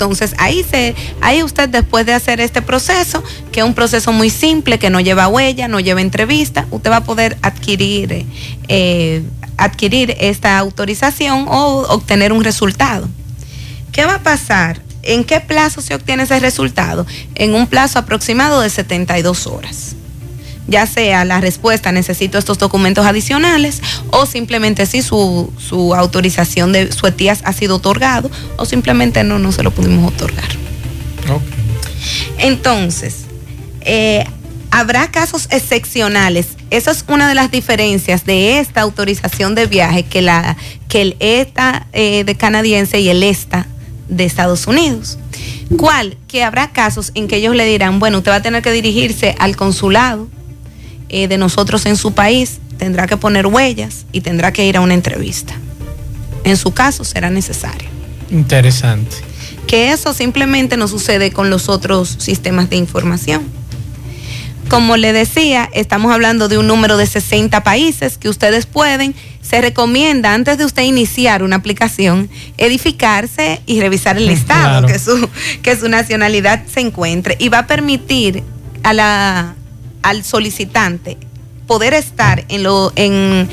[0.00, 4.30] Entonces ahí se, ahí usted después de hacer este proceso, que es un proceso muy
[4.30, 8.24] simple, que no lleva huella, no lleva entrevista, usted va a poder adquirir,
[8.68, 9.22] eh,
[9.58, 13.10] adquirir esta autorización o obtener un resultado.
[13.92, 14.80] ¿Qué va a pasar?
[15.02, 17.06] ¿En qué plazo se obtiene ese resultado?
[17.34, 19.96] En un plazo aproximado de 72 horas.
[20.70, 26.92] Ya sea la respuesta, necesito estos documentos adicionales, o simplemente si su, su autorización de
[26.92, 30.48] su ETIAS ha sido otorgado, o simplemente no, no se lo pudimos otorgar.
[32.38, 33.24] Entonces,
[33.80, 34.24] eh,
[34.70, 36.48] habrá casos excepcionales.
[36.70, 40.56] Esa es una de las diferencias de esta autorización de viaje que, la,
[40.88, 43.66] que el ETA eh, de canadiense y el ESTA
[44.08, 45.18] de Estados Unidos.
[45.76, 46.16] ¿Cuál?
[46.28, 49.34] Que habrá casos en que ellos le dirán, bueno, usted va a tener que dirigirse
[49.38, 50.28] al consulado
[51.10, 54.80] eh, de nosotros en su país, tendrá que poner huellas y tendrá que ir a
[54.80, 55.54] una entrevista.
[56.44, 57.88] En su caso será necesario
[58.30, 59.14] Interesante.
[59.66, 63.42] que eso simplemente no sucede con los otros sistemas de información.
[64.70, 69.60] Como le decía, estamos hablando de un número de 60 países que ustedes pueden, se
[69.60, 74.86] recomienda antes de usted iniciar una aplicación, edificarse y revisar el listado Claro.
[74.86, 75.28] que, su,
[75.62, 78.44] que su nacionalidad se encuentre y va a permitir
[78.84, 79.54] a la,
[80.02, 81.16] al solicitante
[81.66, 83.48] poder estar en lo en,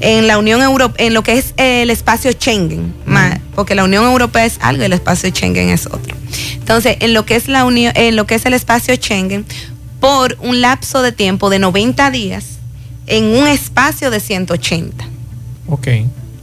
[0.00, 4.04] en la Unión Europea, en lo que es el espacio Schengen, ma- porque la Unión
[4.04, 6.16] Europea es algo y el espacio Schengen es otro.
[6.54, 9.44] Entonces, en lo que es la unión, en lo que es el espacio Schengen,
[10.00, 12.44] por un lapso de tiempo de 90 días
[13.06, 15.04] en un espacio de 180.
[15.66, 15.88] Ok.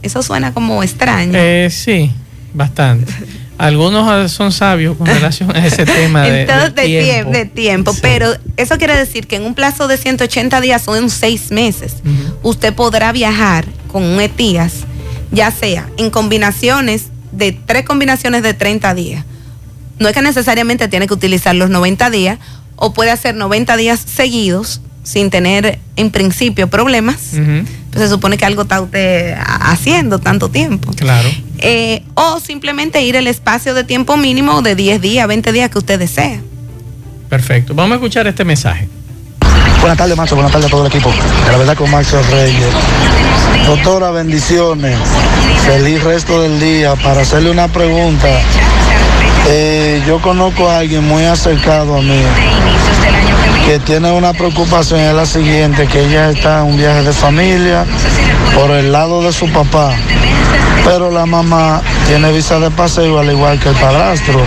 [0.02, 1.32] Eso suena como extraño.
[1.34, 2.10] Eh, sí,
[2.54, 3.12] bastante.
[3.58, 7.30] Algunos ah, son sabios con relación a ese tema de, Entonces, de de, tiempo, tiempo.
[7.32, 7.94] de tiempo.
[8.02, 11.96] Pero eso quiere decir que en un plazo de 180 días son seis meses.
[12.42, 14.84] Usted podrá viajar con un ETIAS,
[15.32, 19.24] ya sea en combinaciones de tres combinaciones de 30 días.
[19.98, 22.38] No es que necesariamente tiene que utilizar los 90 días
[22.76, 27.16] o puede hacer 90 días seguidos sin tener en principio problemas.
[27.92, 30.90] Pues se supone que algo está usted ha- haciendo tanto tiempo.
[30.96, 31.28] Claro.
[31.58, 35.78] Eh, o simplemente ir el espacio de tiempo mínimo de 10 días, 20 días que
[35.78, 36.40] usted desea.
[37.30, 37.72] Perfecto.
[37.74, 38.88] Vamos a escuchar este mensaje.
[39.80, 40.34] Buenas tardes, Macho.
[40.34, 41.10] Buenas tardes a todo el equipo.
[41.10, 42.66] De la verdad con Maxo Reyes.
[43.66, 44.98] Doctora, bendiciones.
[45.64, 46.96] Feliz resto del día.
[46.96, 48.28] Para hacerle una pregunta.
[49.48, 52.20] Eh, yo conozco a alguien muy acercado a mí
[53.66, 57.84] que tiene una preocupación, es la siguiente, que ella está en un viaje de familia
[58.54, 59.92] por el lado de su papá,
[60.84, 64.40] pero la mamá tiene visa de paseo al igual que el padrastro.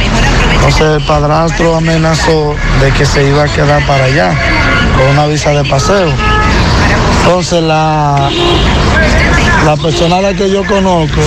[0.53, 4.31] Entonces el padrastro amenazó de que se iba a quedar para allá
[4.97, 6.13] con una visa de paseo.
[7.23, 8.29] Entonces la,
[9.65, 11.19] la persona a la que yo conozco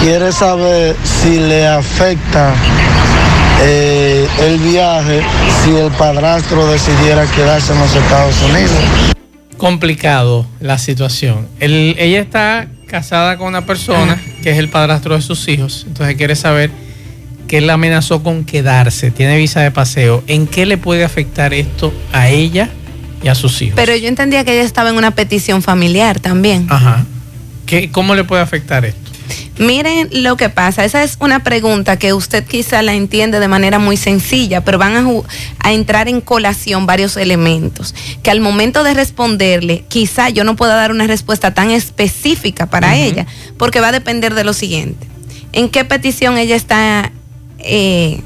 [0.00, 2.54] quiere saber si le afecta
[3.62, 5.22] eh, el viaje
[5.64, 8.72] si el padrastro decidiera quedarse en los Estados Unidos.
[9.56, 11.48] Complicado la situación.
[11.60, 15.84] El- ella está casada con una persona que es el padrastro de sus hijos.
[15.88, 16.70] Entonces quiere saber
[17.48, 19.10] que él la amenazó con quedarse.
[19.10, 20.22] Tiene visa de paseo.
[20.26, 22.68] ¿En qué le puede afectar esto a ella
[23.22, 23.76] y a sus hijos?
[23.76, 26.66] Pero yo entendía que ella estaba en una petición familiar también.
[26.68, 27.04] Ajá.
[27.64, 29.05] ¿Qué, ¿Cómo le puede afectar esto?
[29.58, 30.84] Miren lo que pasa.
[30.84, 34.96] Esa es una pregunta que usted quizá la entiende de manera muy sencilla, pero van
[34.96, 40.74] a, entrar en colación varios elementos que al momento de responderle, quizá yo no pueda
[40.74, 45.06] dar una respuesta tan específica para ella, porque va a depender de lo siguiente.
[45.52, 47.10] ¿En qué petición ella está
[47.58, 48.20] eh,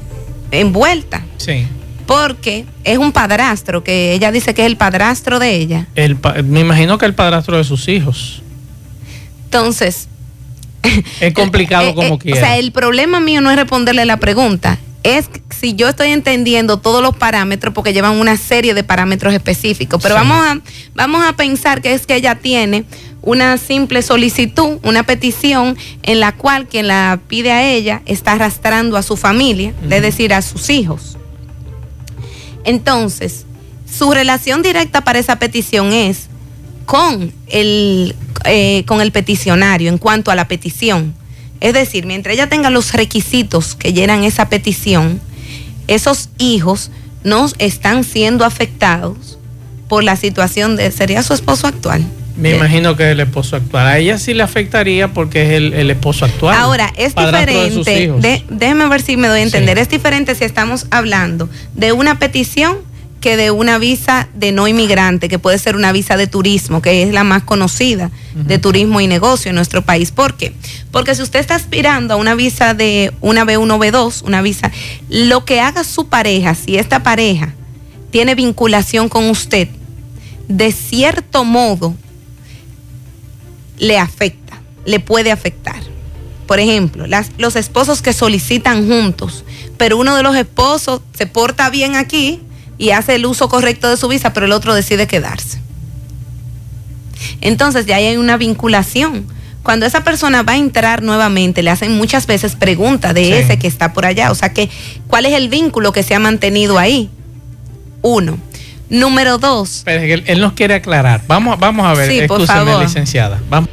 [0.51, 1.23] envuelta?
[1.37, 1.65] Sí.
[2.05, 5.87] Porque es un padrastro, que ella dice que es el padrastro de ella.
[5.95, 8.41] El pa- me imagino que el padrastro de sus hijos.
[9.45, 10.07] Entonces,
[11.19, 12.37] Es complicado Eh, como eh, quiera.
[12.37, 14.77] O sea, el problema mío no es responderle la pregunta.
[15.03, 19.99] es si yo estoy entendiendo todos los parámetros porque llevan una serie de parámetros específicos.
[20.01, 20.19] Pero Sí.
[20.19, 20.59] vamos, a,
[20.93, 22.85] vamos a pensar que es que ella tiene
[23.23, 28.95] una simple solicitud, una petición en la cual quien la pide a ella está arrastrando
[28.97, 31.17] a su familia, es decir, a sus hijos.
[32.63, 33.45] Entonces,
[33.91, 36.27] su relación directa para esa petición es
[36.85, 41.13] con el, eh, con el peticionario en cuanto a la petición.
[41.59, 45.21] Es decir, mientras ella tenga los requisitos que llenan esa petición,
[45.87, 46.91] esos hijos
[47.23, 49.37] no están siendo afectados
[49.87, 52.03] por la situación de, sería su esposo actual.
[52.37, 53.85] Me imagino que es el esposo actual.
[53.85, 56.57] A ella sí le afectaría porque es el, el esposo actual.
[56.57, 60.45] Ahora, es de diferente, de- déjeme ver si me doy a entender, es diferente si
[60.45, 62.77] estamos hablando de una petición
[63.21, 67.03] que de una visa de no inmigrante, que puede ser una visa de turismo, que
[67.03, 70.11] es la más conocida de turismo y negocio en nuestro país.
[70.11, 70.53] ¿Por qué?
[70.91, 74.71] Porque si usted está aspirando a una visa de una B1, B2, una visa,
[75.07, 77.53] lo que haga su pareja, si esta pareja
[78.09, 79.69] tiene vinculación con usted,
[80.47, 81.93] de cierto modo
[83.77, 85.79] le afecta, le puede afectar.
[86.47, 89.43] Por ejemplo, las- los esposos que solicitan juntos,
[89.77, 92.41] pero uno de los esposos se porta bien aquí
[92.81, 95.59] y hace el uso correcto de su visa, pero el otro decide quedarse.
[97.41, 99.27] Entonces ya hay una vinculación.
[99.61, 103.31] Cuando esa persona va a entrar nuevamente, le hacen muchas veces preguntas de Sí.
[103.33, 104.31] ese que está por allá.
[104.31, 104.69] O sea que,
[105.07, 107.11] ¿cuál es el vínculo que se ha mantenido ahí?
[108.01, 108.39] Uno.
[108.89, 111.21] Número dos, Pero es que él, él nos quiere aclarar.
[111.27, 112.81] Vamos, vamos a ver, Sí, por favor.
[112.81, 113.39] licenciada.
[113.49, 113.69] Vamos.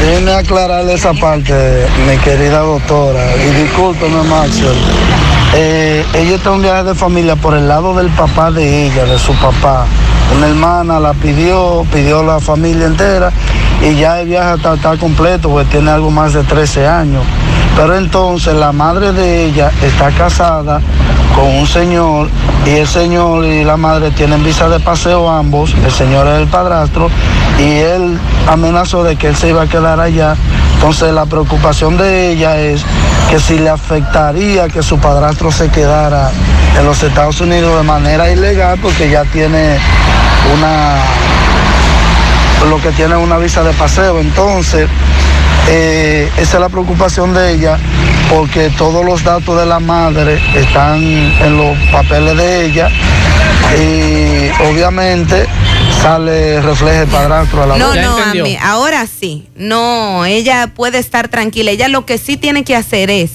[0.00, 1.52] Déjeme aclararle esa parte,
[2.08, 3.36] mi querida doctora.
[3.36, 4.76] Y discúlpeme, Maxwell.
[5.54, 9.18] Eh, ella está un viaje de familia por el lado del papá de ella, de
[9.18, 9.86] su papá.
[10.34, 13.30] Una hermana la pidió, pidió la familia entera
[13.82, 17.22] y ya el viaje está, está completo porque tiene algo más de 13 años.
[17.76, 20.80] Pero entonces la madre de ella está casada
[21.34, 22.28] con un señor
[22.66, 26.48] y el señor y la madre tienen visa de paseo ambos, el señor es el
[26.48, 27.08] padrastro
[27.58, 30.36] y él amenazó de que él se iba a quedar allá.
[30.74, 32.84] Entonces la preocupación de ella es
[33.30, 36.30] que si le afectaría que su padrastro se quedara
[36.78, 39.78] en los Estados Unidos de manera ilegal porque ya tiene
[40.54, 40.96] una
[42.68, 44.20] lo que tiene una visa de paseo.
[44.20, 44.88] Entonces,
[45.68, 47.78] eh, esa es la preocupación de ella,
[48.30, 52.88] porque todos los datos de la madre están en los papeles de ella
[53.78, 55.46] y obviamente
[56.02, 59.48] sale, refleja el padrastro a la No, no, a mí, ahora sí.
[59.56, 61.70] No, ella puede estar tranquila.
[61.70, 63.32] Ella lo que sí tiene que hacer es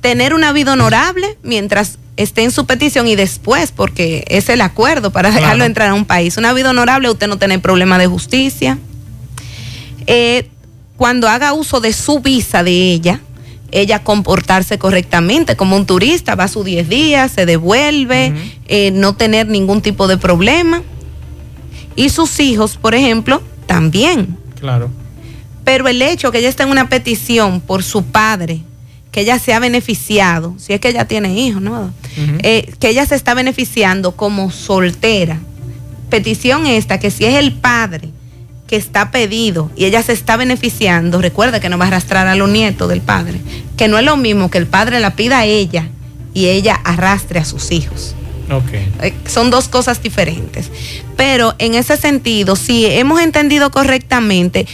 [0.00, 5.10] tener una vida honorable mientras esté en su petición y después, porque es el acuerdo
[5.10, 5.42] para Claro.
[5.42, 6.36] dejarlo entrar a un país.
[6.36, 8.76] Una vida honorable, usted no tiene problema de justicia.
[10.06, 10.48] Eh,
[11.00, 13.22] cuando haga uso de su visa de ella,
[13.72, 18.34] ella comportarse correctamente como un turista, va a sus 10 días, se devuelve,
[18.68, 20.82] eh, no tener ningún tipo de problema.
[21.96, 24.36] Y sus hijos, por ejemplo, también.
[24.60, 24.90] Claro.
[25.64, 28.60] Pero el hecho que ella esté en una petición por su padre,
[29.10, 31.94] que ella se ha beneficiado, si es que ella tiene hijos, ¿no?
[32.42, 35.40] Eh, que ella se está beneficiando como soltera.
[36.10, 38.10] Petición esta, que si es el padre
[38.70, 42.36] que está pedido y ella se está beneficiando, recuerda que no va a arrastrar a
[42.36, 43.40] los nietos del padre,
[43.76, 45.88] que no es lo mismo que el padre la pida a ella
[46.34, 48.14] y ella arrastre a sus hijos.
[49.02, 50.70] Eh, son dos cosas diferentes.
[51.16, 54.66] Pero en ese sentido, si hemos entendido correctamente,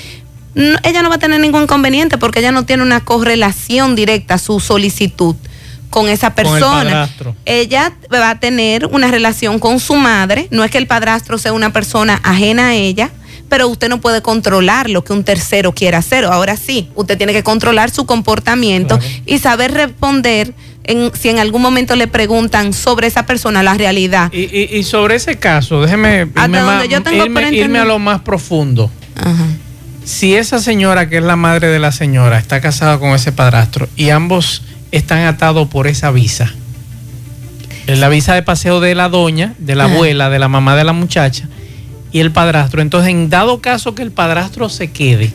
[0.55, 4.37] no- ella no va a tener ningún inconveniente porque ella no tiene una correlación directa
[4.37, 5.37] su solicitud
[5.89, 7.09] con esa Con el persona.
[7.47, 11.55] ella va a tener una relación con su madre, no es que el padrastro sea
[11.55, 13.11] una persona ajena a ella,
[13.49, 16.25] pero usted no puede controlar lo que un tercero quiera hacer.
[16.25, 20.53] Ahora sí, usted tiene que controlar su comportamiento y saber responder
[20.85, 24.33] en, si en algún momento le preguntan sobre esa persona la realidad.
[24.33, 27.43] Y, y- y sobre ese caso, déjeme irme, Hasta más- donde yo tengo irme- por
[27.43, 27.65] entender.
[27.65, 28.91] irme a lo más profundo.
[30.05, 33.89] Si esa señora, que es la madre de la señora, está casada con ese padrastro
[33.97, 34.63] y ambos
[34.93, 36.53] están atados por esa visa,
[37.89, 39.95] la visa de paseo de la doña, de la Ajá.
[39.95, 41.49] abuela, de la mamá de la muchacha
[42.17, 42.81] y el padrastro.
[42.81, 45.35] Entonces, en dado caso que el padrastro se quede,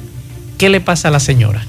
[0.57, 1.63] ¿qué le pasa a la señora?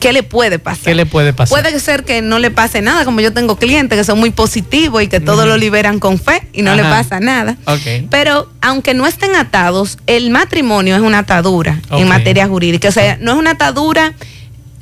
[0.00, 0.84] ¿Qué le puede pasar?
[0.84, 1.62] ¿Qué le puede pasar?
[1.62, 5.02] Puede ser que no le pase nada, como yo tengo clientes que son muy positivos
[5.02, 7.56] y que todo lo liberan con fe y no le pasa nada.
[7.64, 8.08] Ok.
[8.10, 12.88] Pero aunque no estén atados, el matrimonio es una atadura en materia jurídica.
[12.88, 14.12] O sea, no es una atadura,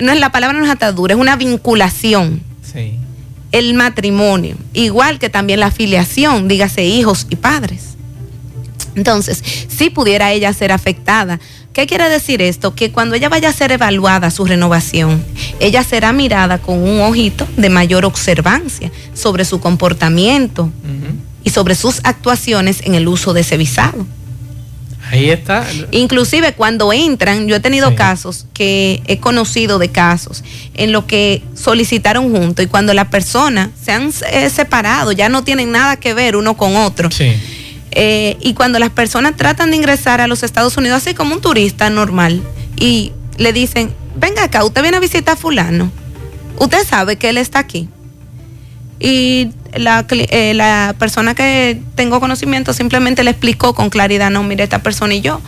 [0.00, 2.42] no es la palabra no es atadura, es una vinculación.
[2.64, 2.96] Sí.
[3.52, 7.97] El matrimonio, igual que también la afiliación, dígase hijos y padres.
[8.98, 11.38] Entonces, si pudiera ella ser afectada,
[11.78, 12.74] ¿Qué quiere decir esto?
[12.74, 15.24] Que cuando ella vaya a ser evaluada su renovación,
[15.60, 20.72] ella será mirada con un ojito de mayor observancia sobre su comportamiento
[21.44, 24.04] y sobre sus actuaciones en el uso de ese visado.
[25.12, 25.64] Ahí está.
[25.92, 30.42] Inclusive cuando entran, yo he tenido casos que he conocido de casos
[30.74, 35.44] en lo que solicitaron juntos y cuando las personas se han eh, separado, ya no
[35.44, 37.08] tienen nada que ver uno con otro.
[37.90, 41.40] Eh, y cuando las personas tratan de ingresar a los Estados Unidos así como un
[41.40, 42.42] turista normal
[42.76, 45.90] y le dicen, venga acá, usted viene a visitar a fulano,
[46.58, 47.88] usted sabe que él está aquí.
[49.00, 54.64] Y la, eh, la persona que tengo conocimiento simplemente le explicó con claridad, no, mire,
[54.64, 55.40] esta persona y yo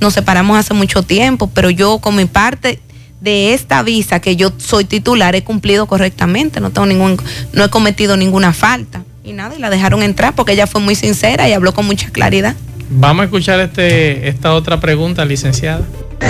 [0.00, 2.80] nos separamos hace mucho tiempo, pero yo con mi parte
[3.20, 7.16] de esta visa que yo soy titular he cumplido correctamente, no tengo ningún,
[7.52, 9.02] no he cometido ninguna falta.
[9.26, 12.10] Y nada, y la dejaron entrar porque ella fue muy sincera y habló con mucha
[12.10, 12.54] claridad.
[12.88, 15.80] Vamos a escuchar este, esta otra pregunta, licenciada.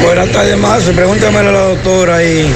[0.02, 0.82] Buenas tardes, más.
[0.84, 2.48] Pregúntame a la doctora ahí.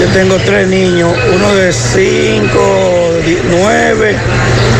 [0.00, 3.10] Yo tengo tres niños, uno de 5,
[3.50, 4.16] 9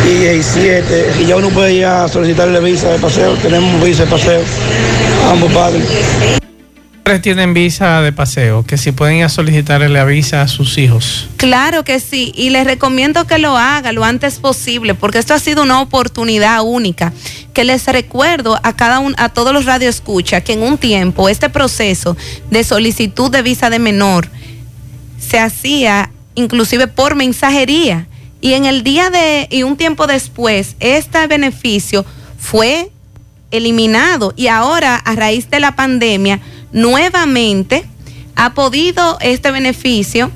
[0.06, 1.12] y 17.
[1.20, 3.34] Y ya uno puede ir a solicitarle visa de paseo.
[3.34, 4.40] Tenemos visa de paseo,
[5.30, 5.84] ambos padres
[7.18, 11.28] tienen visa de paseo, que si pueden ir a solicitarle la visa a sus hijos.
[11.38, 15.38] Claro que sí, y les recomiendo que lo haga lo antes posible, porque esto ha
[15.38, 17.12] sido una oportunidad única.
[17.54, 21.48] Que les recuerdo a cada uno, a todos los radioescuchas, que en un tiempo este
[21.48, 22.16] proceso
[22.50, 24.28] de solicitud de visa de menor
[25.18, 28.06] se hacía inclusive por mensajería.
[28.40, 32.04] Y en el día de, y un tiempo después, este beneficio
[32.38, 32.90] fue
[33.50, 34.32] eliminado.
[34.36, 36.40] Y ahora, a raíz de la pandemia,
[36.72, 37.84] nuevamente
[38.34, 40.30] ha podido este beneficio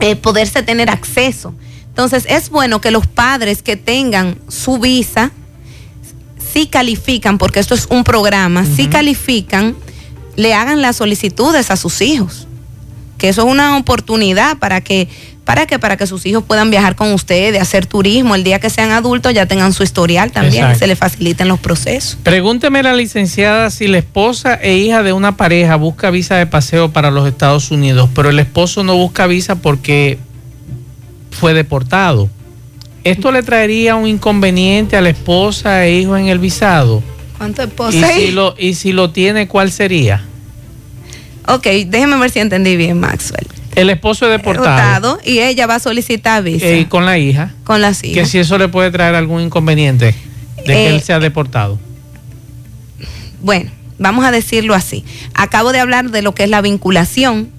[0.00, 1.54] eh, poderse tener acceso.
[1.88, 5.32] Entonces es bueno que los padres que tengan su visa,
[6.52, 9.76] si califican, porque esto es un programa, si califican,
[10.36, 12.46] le hagan las solicitudes a sus hijos.
[13.16, 15.08] Que eso es una oportunidad para que
[15.46, 15.78] ¿Para qué?
[15.78, 18.34] Para que sus hijos puedan viajar con ustedes, hacer turismo.
[18.34, 22.18] El día que sean adultos ya tengan su historial también, se les faciliten los procesos.
[22.24, 26.90] Pregúnteme la licenciada si la esposa e hija de una pareja busca visa de paseo
[26.90, 30.18] para los Estados Unidos, pero el esposo no busca visa porque
[31.30, 32.28] fue deportado.
[33.04, 37.04] ¿Esto le traería un inconveniente a la esposa e hijo en el visado?
[37.38, 37.96] ¿Cuánto esposa?
[37.96, 40.24] Y si lo, y si lo tiene, ¿cuál sería?
[41.46, 43.46] Ok, déjeme ver si entendí bien, Maxwell.
[43.76, 45.20] El esposo es deportado.
[45.24, 46.68] y ella va a solicitar visa.
[46.72, 47.54] ¿Y con la hija?
[47.62, 48.24] Con las hijas.
[48.24, 50.14] Que si eso le puede traer algún inconveniente
[50.56, 51.78] de que él eh, sea deportado.
[53.42, 55.04] Bueno, vamos a decirlo así.
[55.34, 57.50] Acabo de hablar de lo que es la vinculación,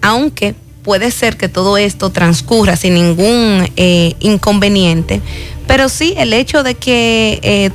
[0.00, 5.20] aunque puede ser que todo esto transcurra sin ningún eh, inconveniente,
[5.66, 7.70] pero sí el hecho de que eh,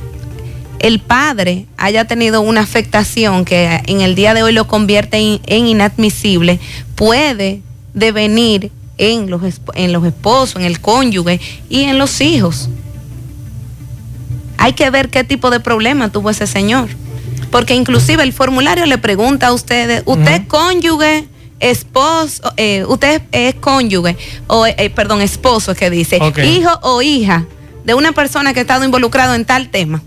[0.80, 5.66] el padre haya tenido una afectación que en el día de hoy lo convierte en,
[5.66, 6.58] inadmisible,
[6.96, 7.60] puede
[7.94, 9.42] devenir en los,
[9.74, 12.68] en los esposos, en el cónyuge y en los hijos.
[14.56, 16.88] Hay que ver qué tipo de problema tuvo ese señor.
[17.50, 21.28] Porque inclusive el formulario le pregunta a ustedes, ¿usted es cónyuge?
[21.60, 24.16] esposo, eh, usted es cónyuge,
[24.46, 27.44] o eh, perdón, esposo que dice, hijo o hija
[27.84, 30.02] de una persona que ha estado involucrado en tal tema.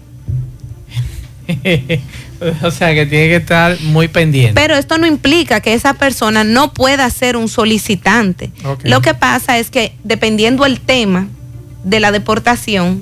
[2.64, 4.54] o sea que tiene que estar muy pendiente.
[4.54, 8.52] Pero esto no implica que esa persona no pueda ser un solicitante.
[8.84, 11.28] Lo que pasa es que dependiendo el tema
[11.84, 13.02] de la deportación,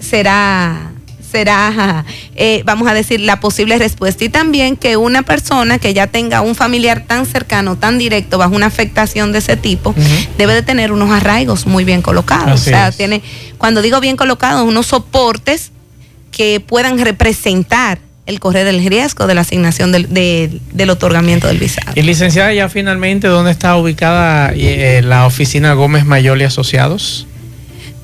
[0.00, 0.92] será
[1.30, 2.04] será,
[2.36, 4.24] eh, vamos a decir, la posible respuesta.
[4.24, 8.54] Y también que una persona que ya tenga un familiar tan cercano, tan directo, bajo
[8.54, 9.94] una afectación de ese tipo,
[10.36, 12.60] debe de tener unos arraigos muy bien colocados.
[12.60, 13.22] o sea, tiene,
[13.58, 15.72] cuando digo bien colocados, unos soportes
[16.38, 20.08] que puedan representar el correr el riesgo de la asignación del,
[20.72, 21.92] del otorgamiento del visado.
[21.96, 27.26] Y licenciada, ya finalmente, ¿dónde está ubicada eh, la oficina Gómez Mayol y Asociados?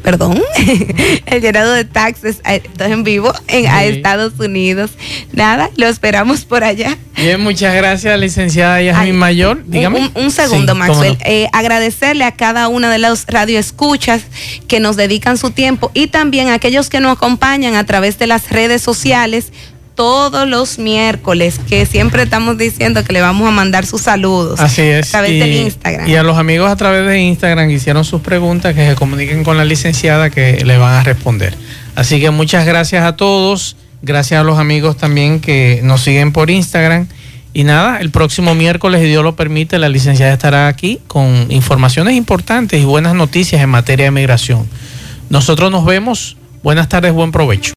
[0.07, 0.41] Perdón,
[1.25, 3.83] el llenado de taxes estoy en vivo en, a.
[3.83, 4.91] Estados Unidos.
[5.33, 6.97] Nada, lo esperamos por allá.
[7.17, 9.65] Bien, muchas gracias, licenciada Yasmin Mayor.
[9.65, 10.09] Dígame.
[10.15, 11.17] Un, un segundo, Sí, Maxwell.
[11.19, 11.25] no.
[11.25, 14.21] Eh, agradecerle a cada una de los radioescuchas
[14.69, 18.27] que nos dedican su tiempo y también a aquellos que nos acompañan a través de
[18.27, 19.51] las redes sociales
[19.97, 24.59] todos los miércoles, que siempre estamos diciendo que le vamos a mandar sus saludos.
[24.59, 25.07] Así es.
[25.07, 26.07] A través y, del Instagram.
[26.07, 29.43] y a los amigos a través de Instagram que hicieron sus preguntas, que se comuniquen
[29.43, 31.57] con la licenciada que le van a responder.
[31.95, 33.75] Así que muchas gracias a todos.
[34.03, 37.07] Gracias a los amigos también que nos siguen por Instagram.
[37.51, 42.13] Y nada, el próximo miércoles, si Dios lo permite, la licenciada estará aquí con informaciones
[42.13, 44.67] importantes y buenas noticias en materia de migración.
[45.31, 46.37] Nosotros nos vemos.
[46.61, 47.65] Buenas tardes, buen provecho.